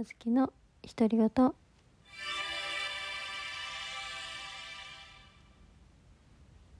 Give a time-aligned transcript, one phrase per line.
[0.00, 0.52] あずきの
[0.96, 1.28] 独り言。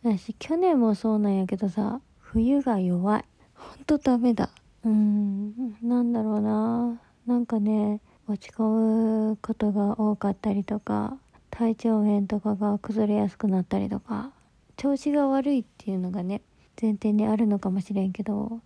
[0.04, 3.24] 私去年もそうなんやけどさ冬が弱い。
[3.54, 4.50] ほんとダメだ。
[4.84, 7.00] うんなんだろうな。
[7.26, 11.18] なんかね落ち込むことが多かったりとか
[11.50, 14.30] 体調面とかが崩れやすくなったりとか
[14.76, 16.40] 調子が悪いっていうのがね
[16.80, 18.60] 前提にあるのかもしれんけど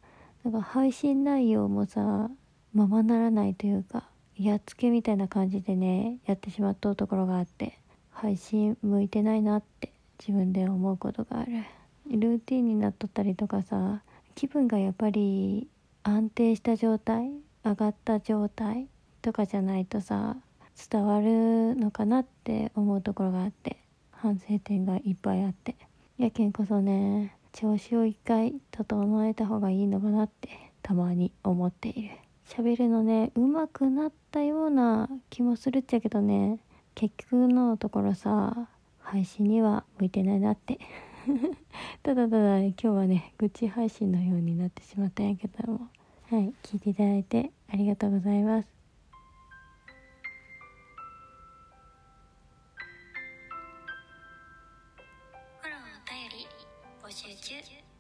[0.45, 2.29] なんか配信内容もさ
[2.75, 7.79] ままならないというかやっつけみたいな感じでねやってしまっとうところがあって
[8.11, 11.53] 配信向いてないなって自分で思うことがある。
[12.07, 14.03] ルーティンになっとったりとかさ
[14.35, 15.69] 気分がやっぱり
[16.03, 17.31] 安定した状態
[17.65, 18.89] 上がった状態
[19.21, 20.37] とかじゃないとさ
[20.91, 23.77] 伝わるのかなって思うところがあって
[24.11, 25.77] 反省点がいっぱいあって。
[26.19, 30.49] やけんこそね調子を一回整えた方がいいのかなって
[30.83, 32.11] たまに思っている。
[32.47, 36.59] 喋るのね上手くなったような気もするっちゃけどね
[36.95, 38.69] 結局のところさ
[39.01, 40.79] 配信には向いてないなって。
[42.03, 45.89] ただただ今日はね愚痴配信のようになってしまったんやけども。
[46.31, 48.83] はい聞いていただいてありがとうございます。
[57.03, 57.92] 募集中。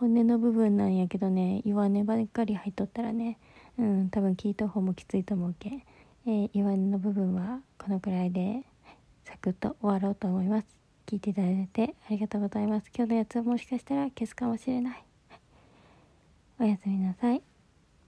[0.00, 3.36] 本音の部分なんやけどね弱音ばっかり入っとったらね
[3.78, 5.82] うん多分聞いた方もきついと思うけん、
[6.26, 8.62] えー、弱音の部分はこのくらいで
[9.24, 10.66] サクッと終わろうと思います。
[11.04, 12.90] 聞いていただいてありがとうございます。
[12.96, 15.04] 今日のやつはもしかしたら消すかもしれない。
[16.60, 17.47] おやすみなさい。